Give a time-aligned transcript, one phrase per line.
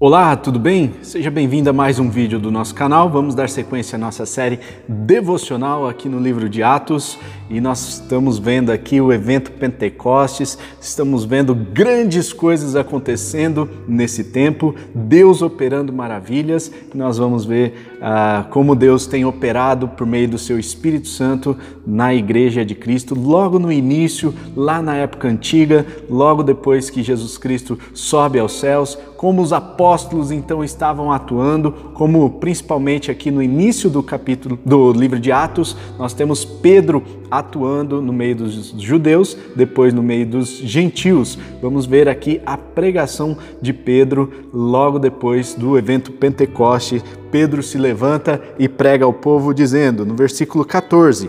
[0.00, 0.92] Olá, tudo bem?
[1.02, 3.08] Seja bem-vindo a mais um vídeo do nosso canal.
[3.08, 7.16] Vamos dar sequência à nossa série devocional aqui no livro de Atos
[7.48, 14.74] e nós estamos vendo aqui o evento Pentecostes, estamos vendo grandes coisas acontecendo nesse tempo,
[14.92, 20.36] Deus operando maravilhas e nós vamos ver ah, como Deus tem operado por meio do
[20.36, 21.56] seu Espírito Santo
[21.86, 27.38] na Igreja de Cristo, logo no início, lá na época antiga, logo depois que Jesus
[27.38, 33.88] Cristo sobe aos céus, como os apóstolos então estavam atuando, como principalmente aqui no início
[33.88, 39.94] do capítulo do livro de Atos, nós temos Pedro atuando no meio dos judeus, depois
[39.94, 41.38] no meio dos gentios.
[41.62, 47.02] Vamos ver aqui a pregação de Pedro logo depois do evento Pentecoste.
[47.34, 51.28] Pedro se levanta e prega ao povo dizendo, no versículo 14: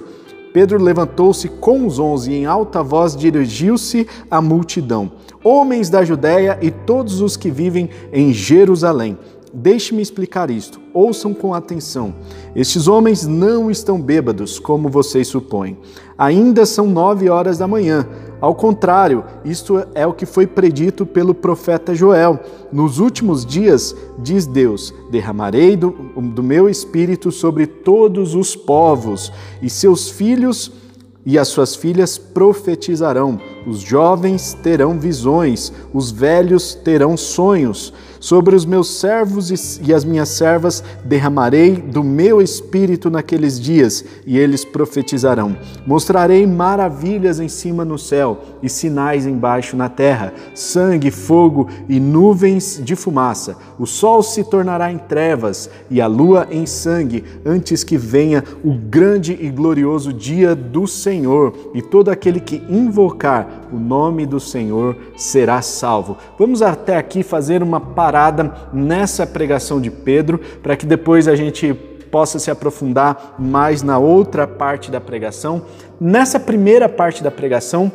[0.54, 5.12] Pedro levantou-se com os onze e em alta voz dirigiu-se à multidão
[5.46, 9.16] homens da Judéia e todos os que vivem em Jerusalém.
[9.58, 10.82] Deixe-me explicar isto.
[10.94, 12.14] Ouçam com atenção.
[12.54, 15.78] Estes homens não estão bêbados, como vocês supõem.
[16.18, 18.06] Ainda são nove horas da manhã.
[18.42, 22.38] Ao contrário, isto é o que foi predito pelo profeta Joel.
[22.70, 29.70] Nos últimos dias, diz Deus: derramarei do, do meu espírito sobre todos os povos, e
[29.70, 30.70] seus filhos
[31.26, 37.94] e as suas filhas profetizarão, os jovens terão visões, os velhos terão sonhos.
[38.20, 44.40] Sobre os meus servos e as minhas servas derramarei do meu espírito naqueles dias, e
[44.40, 45.56] eles profetizarão.
[45.86, 52.82] Mostrarei maravilhas em cima no céu e sinais embaixo na terra: sangue, fogo e nuvens
[52.84, 53.58] de fumaça.
[53.78, 58.74] O sol se tornará em trevas e a lua em sangue, antes que venha o
[58.74, 64.96] grande e glorioso dia do Senhor, e todo aquele que invocar o nome do Senhor
[65.16, 66.18] será salvo.
[66.38, 71.74] Vamos até aqui fazer uma parada nessa pregação de Pedro, para que depois a gente
[72.12, 75.64] possa se aprofundar mais na outra parte da pregação.
[76.00, 77.92] Nessa primeira parte da pregação,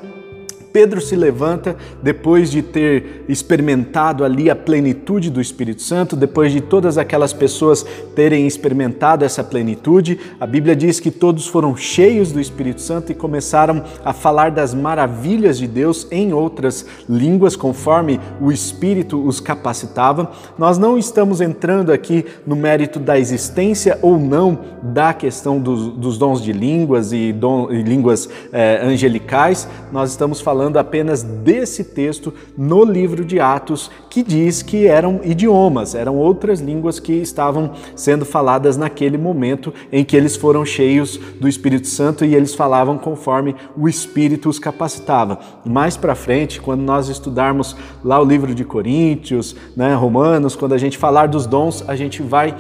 [0.72, 6.60] Pedro se levanta depois de ter experimentado ali a plenitude do Espírito Santo, depois de
[6.60, 10.19] todas aquelas pessoas terem experimentado essa plenitude.
[10.38, 14.75] A Bíblia diz que todos foram cheios do Espírito Santo e começaram a falar das
[14.75, 20.31] maravilhas de Deus em outras línguas, conforme o Espírito os capacitava.
[20.56, 26.16] Nós não estamos entrando aqui no mérito da existência ou não da questão dos, dos
[26.16, 27.34] dons de línguas e,
[27.70, 33.91] e línguas eh, angelicais, nós estamos falando falando apenas desse texto no livro de Atos,
[34.10, 40.04] que diz que eram idiomas, eram outras línguas que estavam sendo faladas naquele momento em
[40.04, 45.38] que eles foram cheios do Espírito Santo e eles falavam conforme o Espírito os capacitava.
[45.65, 50.78] Mais para frente, quando nós estudarmos lá o livro de Coríntios, né, Romanos, quando a
[50.78, 52.54] gente falar dos dons, a gente vai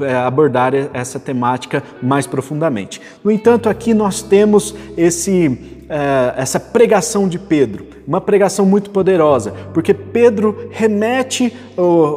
[0.00, 3.00] é, abordar essa temática mais profundamente.
[3.22, 9.52] No entanto, aqui nós temos esse é, essa pregação de Pedro, uma pregação muito poderosa,
[9.72, 11.52] porque Pedro remete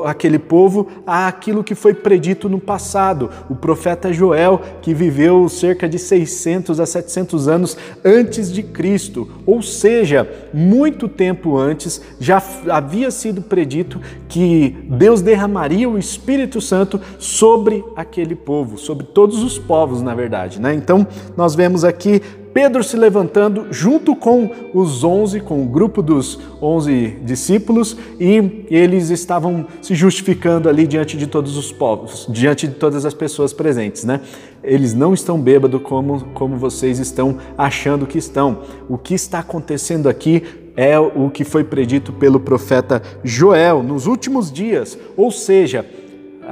[0.06, 3.30] aquele povo àquilo que foi predito no passado.
[3.50, 9.62] O profeta Joel, que viveu cerca de 600 a 700 anos antes de Cristo, ou
[9.62, 17.84] seja, muito tempo antes, já havia sido predito que Deus derramaria o Espírito Santo sobre
[17.96, 20.62] aquele povo, sobre todos os povos, na verdade.
[20.62, 20.74] Né?
[20.74, 21.06] Então,
[21.36, 22.22] nós vemos aqui
[22.54, 29.10] Pedro se levantando junto com os onze, com o grupo dos onze discípulos, e eles
[29.10, 34.04] estavam se justificando ali diante de todos os povos, diante de todas as pessoas presentes,
[34.04, 34.22] né?
[34.64, 38.60] Eles não estão bêbados como, como vocês estão achando que estão.
[38.90, 40.44] O que está acontecendo aqui
[40.76, 45.86] é o que foi predito pelo profeta Joel nos últimos dias, ou seja,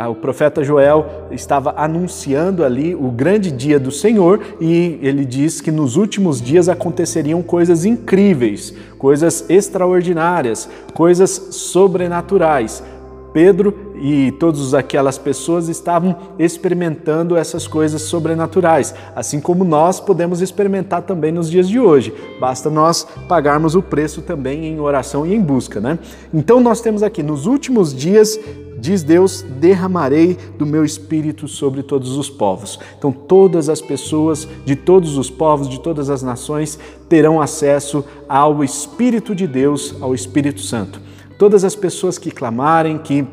[0.05, 5.71] o profeta Joel estava anunciando ali o grande dia do Senhor e ele diz que
[5.71, 12.83] nos últimos dias aconteceriam coisas incríveis, coisas extraordinárias, coisas sobrenaturais.
[13.33, 21.03] Pedro e todas aquelas pessoas estavam experimentando essas coisas sobrenaturais, assim como nós podemos experimentar
[21.03, 22.13] também nos dias de hoje.
[22.39, 25.99] Basta nós pagarmos o preço também em oração e em busca, né?
[26.33, 28.39] Então nós temos aqui nos últimos dias
[28.77, 32.79] Diz Deus: derramarei do meu espírito sobre todos os povos.
[32.97, 36.77] Então, todas as pessoas de todos os povos, de todas as nações,
[37.09, 41.01] terão acesso ao Espírito de Deus, ao Espírito Santo.
[41.39, 43.25] Todas as pessoas que clamarem, que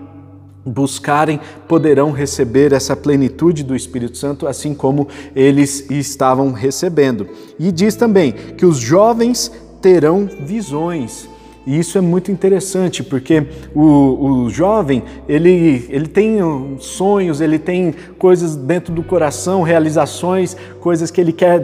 [0.65, 1.39] buscarem,
[1.69, 7.29] poderão receber essa plenitude do Espírito Santo, assim como eles estavam recebendo.
[7.59, 9.53] E diz também que os jovens
[9.83, 11.29] terão visões.
[11.67, 16.39] E isso é muito interessante, porque o, o jovem, ele, ele tem
[16.79, 21.63] sonhos, ele tem coisas dentro do coração, realizações, coisas que ele quer,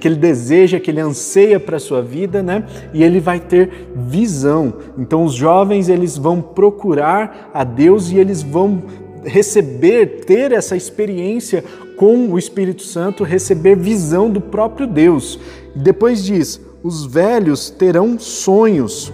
[0.00, 2.64] que ele deseja, que ele anseia para a sua vida, né?
[2.92, 4.74] E ele vai ter visão.
[4.98, 8.82] Então os jovens, eles vão procurar a Deus e eles vão
[9.24, 11.62] receber, ter essa experiência
[11.96, 15.38] com o Espírito Santo, receber visão do próprio Deus.
[15.74, 19.12] Depois diz: os velhos terão sonhos.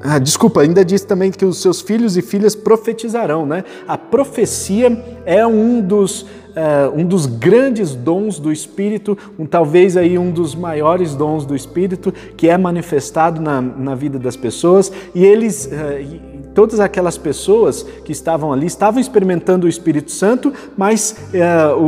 [0.00, 3.64] Ah, desculpa, ainda diz também que os seus filhos e filhas profetizarão, né?
[3.86, 6.26] A profecia é um dos, uh,
[6.94, 12.14] um dos grandes dons do Espírito, um, talvez aí um dos maiores dons do Espírito
[12.36, 18.12] que é manifestado na, na vida das pessoas e eles uh, todas aquelas pessoas que
[18.12, 21.82] estavam ali estavam experimentando o Espírito Santo, mas é, o,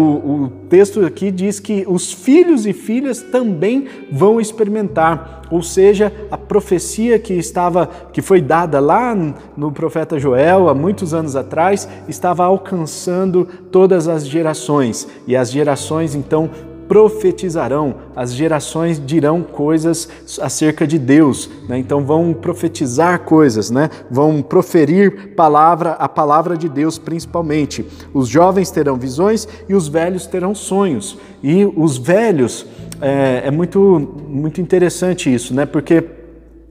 [0.45, 6.39] o texto aqui diz que os filhos e filhas também vão experimentar, ou seja, a
[6.39, 9.17] profecia que estava, que foi dada lá
[9.57, 15.09] no profeta Joel há muitos anos atrás, estava alcançando todas as gerações.
[15.27, 16.51] E as gerações então
[16.91, 20.09] profetizarão, as gerações dirão coisas
[20.43, 21.79] acerca de Deus, né?
[21.79, 23.89] então vão profetizar coisas, né?
[24.11, 27.87] vão proferir palavra, a palavra de Deus principalmente.
[28.13, 31.17] Os jovens terão visões e os velhos terão sonhos.
[31.45, 32.67] E os velhos,
[33.01, 35.67] é, é muito, muito interessante isso, né?
[35.67, 36.05] porque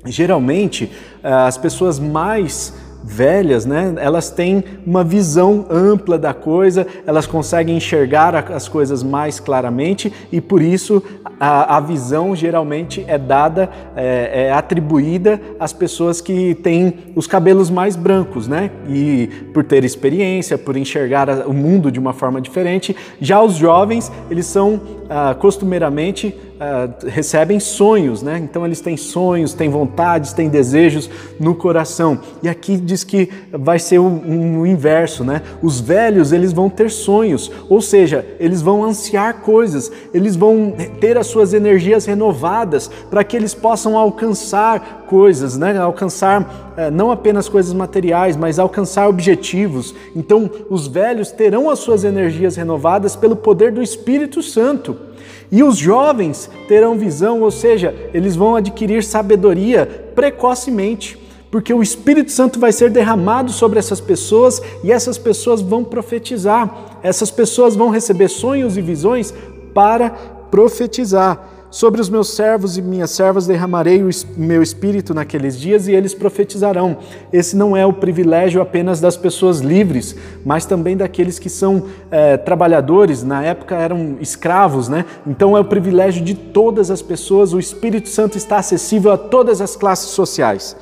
[0.06, 0.92] geralmente
[1.24, 2.74] eh, as pessoas mais
[3.04, 9.40] velhas, né, elas têm uma visão ampla da coisa, elas conseguem enxergar as coisas mais
[9.40, 11.02] claramente e por isso
[11.40, 17.70] a, a visão geralmente é dada, é, é, atribuída às pessoas que têm os cabelos
[17.70, 22.96] mais brancos, né, e por ter experiência, por enxergar o mundo de uma forma diferente.
[23.20, 26.28] Já os jovens, eles são ah, costumeiramente
[26.60, 28.38] uh, recebem sonhos, né?
[28.38, 31.10] Então eles têm sonhos, têm vontades, têm desejos
[31.40, 32.20] no coração.
[32.44, 35.42] E aqui diz que vai ser o um, um inverso, né?
[35.64, 41.18] Os velhos eles vão ter sonhos, ou seja, eles vão ansiar coisas, eles vão ter
[41.18, 45.76] as suas energias renovadas para que eles possam alcançar coisas, né?
[45.80, 49.96] Alcançar uh, não apenas coisas materiais, mas alcançar objetivos.
[50.16, 54.99] Então os velhos terão as suas energias renovadas pelo poder do Espírito Santo.
[55.52, 61.18] E os jovens terão visão, ou seja, eles vão adquirir sabedoria precocemente,
[61.50, 67.00] porque o Espírito Santo vai ser derramado sobre essas pessoas e essas pessoas vão profetizar.
[67.02, 69.34] Essas pessoas vão receber sonhos e visões
[69.74, 70.12] para
[70.52, 71.59] profetizar.
[71.72, 76.16] Sobre os meus servos e minhas servas derramarei o meu espírito naqueles dias e eles
[76.16, 76.98] profetizarão.
[77.32, 82.38] Esse não é o privilégio apenas das pessoas livres, mas também daqueles que são é,
[82.38, 85.06] trabalhadores, na época eram escravos, né?
[85.28, 89.62] Então é o privilégio de todas as pessoas, o Espírito Santo está acessível a todas
[89.62, 90.76] as classes sociais,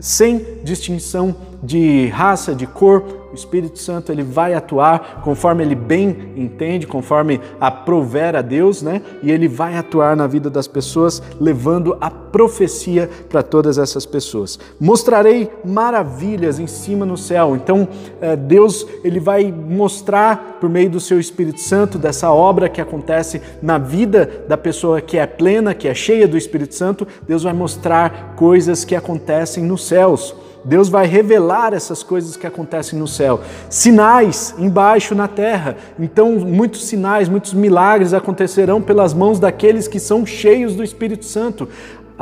[0.00, 6.32] sem distinção de raça, de cor, o Espírito Santo ele vai atuar conforme ele bem
[6.36, 9.00] entende, conforme aprover a Deus, né?
[9.22, 14.58] E ele vai atuar na vida das pessoas, levando a profecia para todas essas pessoas.
[14.78, 17.56] Mostrarei maravilhas em cima no céu.
[17.56, 17.88] Então,
[18.20, 23.40] é, Deus ele vai mostrar por meio do seu Espírito Santo dessa obra que acontece
[23.62, 27.08] na vida da pessoa que é plena, que é cheia do Espírito Santo.
[27.26, 30.34] Deus vai mostrar coisas que acontecem nos céus.
[30.64, 33.40] Deus vai revelar essas coisas que acontecem no céu.
[33.68, 35.76] Sinais embaixo na terra.
[35.98, 41.68] Então, muitos sinais, muitos milagres acontecerão pelas mãos daqueles que são cheios do Espírito Santo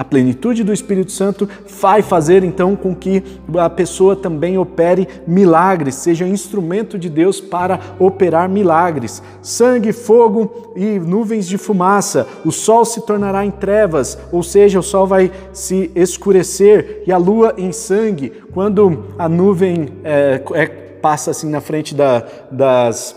[0.00, 1.46] a plenitude do Espírito Santo
[1.78, 3.22] vai fazer então com que
[3.58, 9.22] a pessoa também opere milagres, seja instrumento de Deus para operar milagres.
[9.42, 12.26] Sangue, fogo e nuvens de fumaça.
[12.46, 17.18] O sol se tornará em trevas, ou seja, o sol vai se escurecer e a
[17.18, 18.32] lua em sangue.
[18.54, 20.66] Quando a nuvem é, é,
[21.02, 23.14] passa assim na frente da, das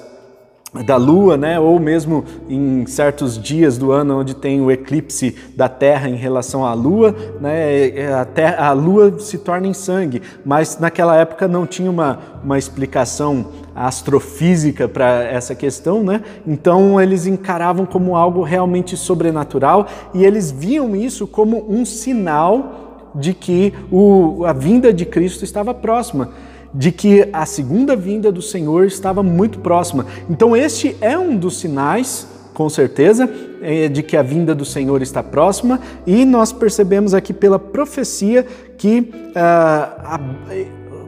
[0.81, 1.59] da Lua, né?
[1.59, 6.65] ou mesmo em certos dias do ano onde tem o eclipse da Terra em relação
[6.65, 8.11] à Lua, né?
[8.19, 12.57] a, terra, a Lua se torna em sangue, mas naquela época não tinha uma, uma
[12.57, 16.21] explicação astrofísica para essa questão, né?
[16.45, 23.33] então eles encaravam como algo realmente sobrenatural e eles viam isso como um sinal de
[23.33, 26.29] que o, a vinda de Cristo estava próxima
[26.73, 30.05] de que a segunda vinda do Senhor estava muito próxima.
[30.29, 33.29] Então, este é um dos sinais, com certeza,
[33.61, 38.45] é, de que a vinda do Senhor está próxima, e nós percebemos aqui pela profecia
[38.77, 40.19] que ah,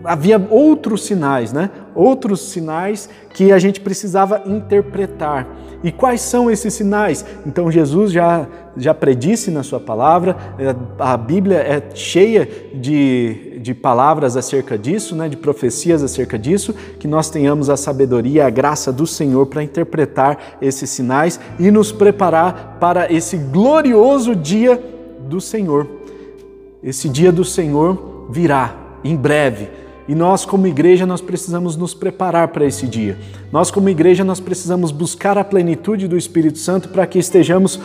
[0.04, 1.70] havia outros sinais, né?
[1.96, 5.48] Outros sinais que a gente precisava interpretar.
[5.84, 7.24] E quais são esses sinais?
[7.46, 13.74] Então Jesus já, já predisse na sua palavra, é, a Bíblia é cheia de, de
[13.74, 18.92] palavras acerca disso, né, de profecias acerca disso, que nós tenhamos a sabedoria, a graça
[18.92, 24.82] do Senhor para interpretar esses sinais e nos preparar para esse glorioso dia
[25.30, 25.88] do Senhor.
[26.84, 32.50] Esse dia do Senhor virá em breve e nós, como igreja, nós precisamos nos preparar
[32.50, 33.18] para esse dia.
[33.52, 37.80] Nós, como igreja, nós precisamos buscar a plenitude do Espírito Santo para que estejamos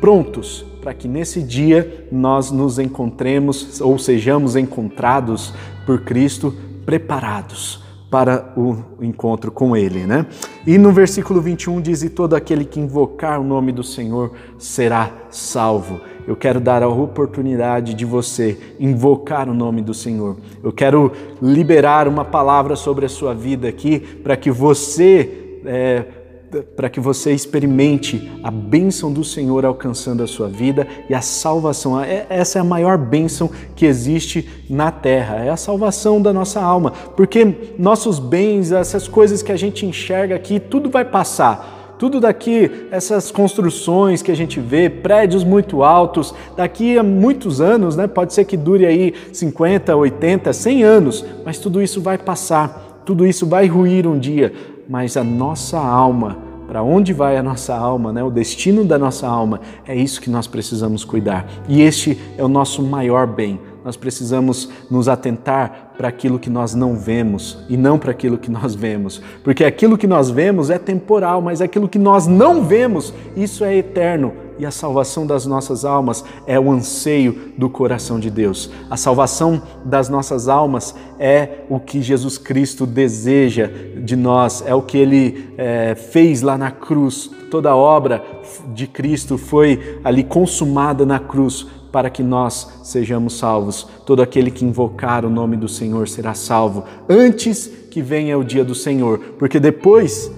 [0.00, 5.54] prontos, para que nesse dia nós nos encontremos ou sejamos encontrados
[5.86, 7.83] por Cristo preparados
[8.14, 10.24] para o encontro com Ele, né?
[10.64, 15.10] E no versículo 21 diz: E todo aquele que invocar o nome do Senhor será
[15.30, 20.36] salvo eu quero dar a oportunidade de você invocar o nome do Senhor.
[20.62, 26.04] Eu quero liberar uma palavra sobre a sua vida aqui para que você é,
[26.62, 32.00] para que você experimente a bênção do Senhor alcançando a sua vida e a salvação.
[32.00, 36.60] É, essa é a maior bênção que existe na terra, é a salvação da nossa
[36.60, 41.94] alma, porque nossos bens, essas coisas que a gente enxerga aqui, tudo vai passar.
[41.98, 47.96] Tudo daqui, essas construções que a gente vê, prédios muito altos, daqui a muitos anos,
[47.96, 48.08] né?
[48.08, 53.24] Pode ser que dure aí 50, 80, 100 anos, mas tudo isso vai passar, tudo
[53.24, 54.52] isso vai ruir um dia,
[54.88, 58.22] mas a nossa alma, para onde vai a nossa alma, né?
[58.22, 61.46] O destino da nossa alma, é isso que nós precisamos cuidar.
[61.68, 66.74] E este é o nosso maior bem nós precisamos nos atentar para aquilo que nós
[66.74, 69.20] não vemos e não para aquilo que nós vemos.
[69.44, 73.76] Porque aquilo que nós vemos é temporal, mas aquilo que nós não vemos, isso é
[73.76, 74.32] eterno.
[74.58, 78.70] E a salvação das nossas almas é o anseio do coração de Deus.
[78.88, 83.68] A salvação das nossas almas é o que Jesus Cristo deseja
[84.02, 87.30] de nós, é o que ele é, fez lá na cruz.
[87.50, 88.24] Toda a obra
[88.72, 93.86] de Cristo foi ali consumada na cruz para que nós sejamos salvos.
[94.04, 98.64] Todo aquele que invocar o nome do Senhor será salvo antes que venha o dia
[98.64, 100.30] do Senhor, porque depois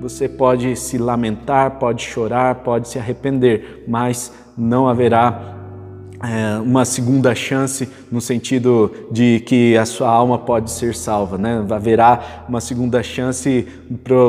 [0.00, 5.56] você pode se lamentar, pode chorar, pode se arrepender, mas não haverá
[6.22, 11.64] é, uma segunda chance no sentido de que a sua alma pode ser salva, né?
[11.70, 13.66] Haverá uma segunda chance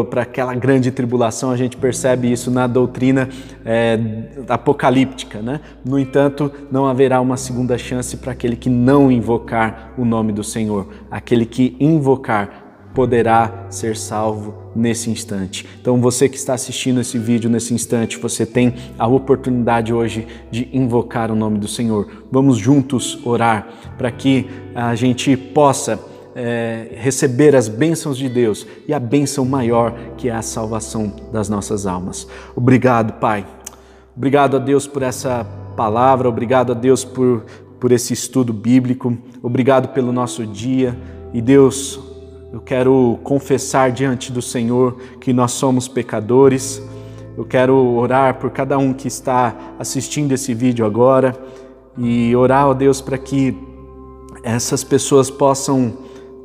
[0.10, 1.50] para aquela grande tribulação.
[1.50, 3.28] A gente percebe isso na doutrina
[3.66, 4.00] é,
[4.48, 5.62] apocalíptica, né?
[5.84, 10.44] No entanto, não haverá uma segunda chance para aquele que não invocar o nome do
[10.44, 15.66] Senhor, aquele que invocar poderá ser salvo nesse instante.
[15.82, 20.70] Então, você que está assistindo esse vídeo nesse instante, você tem a oportunidade hoje de
[20.74, 22.08] invocar o nome do Senhor.
[22.32, 23.68] Vamos juntos orar
[23.98, 26.00] para que a gente possa
[26.36, 31.50] é, receber as bênçãos de Deus e a bênção maior que é a salvação das
[31.50, 32.28] nossas almas.
[32.56, 33.46] Obrigado, Pai.
[34.16, 37.46] Obrigado a Deus por essa palavra, obrigado a Deus por,
[37.80, 40.98] por esse estudo bíblico, obrigado pelo nosso dia.
[41.34, 42.00] E Deus,
[42.52, 46.82] eu quero confessar diante do Senhor que nós somos pecadores.
[47.38, 51.36] Eu quero orar por cada um que está assistindo esse vídeo agora
[51.96, 53.56] e orar, ó Deus, para que
[54.44, 55.94] essas pessoas possam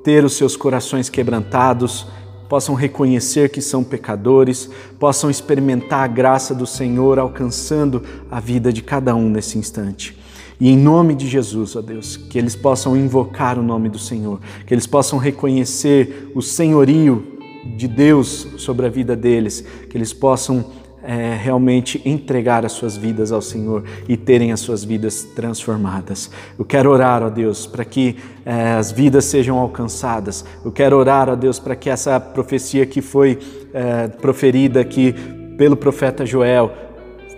[0.02, 2.06] ter os seus corações quebrantados,
[2.50, 4.68] possam reconhecer que são pecadores,
[4.98, 10.18] possam experimentar a graça do Senhor alcançando a vida de cada um nesse instante.
[10.60, 14.40] E em nome de Jesus, ó Deus, que eles possam invocar o nome do Senhor,
[14.66, 17.38] que eles possam reconhecer o senhorio
[17.76, 20.64] de Deus sobre a vida deles, que eles possam
[21.02, 26.30] é, realmente entregar as suas vidas ao Senhor e terem as suas vidas transformadas.
[26.58, 30.44] Eu quero orar, ó Deus, para que é, as vidas sejam alcançadas.
[30.64, 33.38] Eu quero orar, ó Deus, para que essa profecia que foi
[33.72, 35.14] é, proferida aqui
[35.58, 36.72] pelo profeta Joel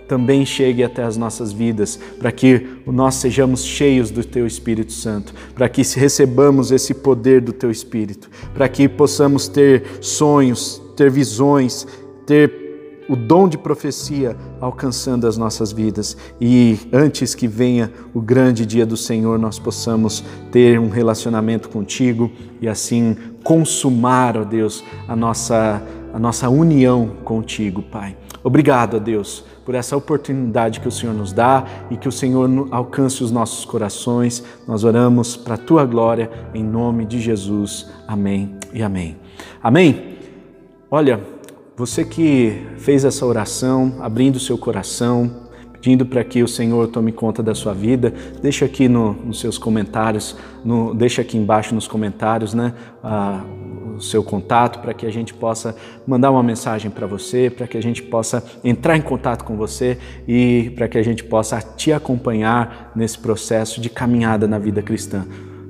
[0.07, 5.33] também chegue até as nossas vidas, para que nós sejamos cheios do Teu Espírito Santo,
[5.53, 11.85] para que recebamos esse poder do Teu Espírito, para que possamos ter sonhos, ter visões,
[12.25, 12.67] ter
[13.09, 18.85] o dom de profecia alcançando as nossas vidas e antes que venha o grande dia
[18.85, 25.81] do Senhor, nós possamos ter um relacionamento contigo e assim consumar, ó Deus, a nossa,
[26.13, 28.17] a nossa união contigo, Pai.
[28.43, 32.69] Obrigado, ó Deus por essa oportunidade que o Senhor nos dá e que o Senhor
[32.71, 34.41] alcance os nossos corações.
[34.65, 37.85] Nós oramos para a tua glória, em nome de Jesus.
[38.07, 39.17] Amém e amém.
[39.61, 40.15] Amém?
[40.89, 41.19] Olha,
[41.75, 47.43] você que fez essa oração, abrindo seu coração, pedindo para que o Senhor tome conta
[47.43, 52.53] da sua vida, deixa aqui no, nos seus comentários, no, deixa aqui embaixo nos comentários,
[52.53, 52.73] né?
[53.03, 53.43] Ah,
[54.01, 55.75] seu contato para que a gente possa
[56.05, 59.97] mandar uma mensagem para você, para que a gente possa entrar em contato com você
[60.27, 65.25] e para que a gente possa te acompanhar nesse processo de caminhada na vida cristã.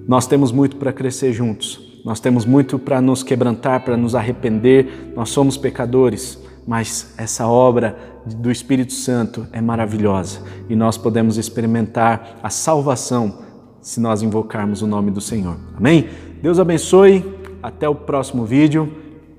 [0.07, 1.99] Nós temos muito para crescer juntos.
[2.05, 5.11] Nós temos muito para nos quebrantar, para nos arrepender.
[5.15, 12.37] Nós somos pecadores, mas essa obra do Espírito Santo é maravilhosa e nós podemos experimentar
[12.43, 13.39] a salvação
[13.81, 15.57] se nós invocarmos o nome do Senhor.
[15.77, 16.09] Amém?
[16.41, 17.36] Deus abençoe.
[17.61, 18.91] Até o próximo vídeo.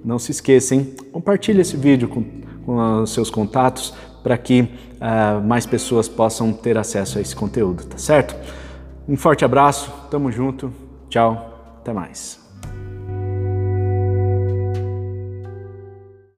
[0.04, 2.24] Não se esqueçam, compartilhe esse vídeo com,
[2.64, 7.84] com os seus contatos para que uh, mais pessoas possam ter acesso a esse conteúdo,
[7.84, 8.36] tá certo?
[9.08, 10.72] Um forte abraço, tamo junto,
[11.08, 12.37] tchau, até mais.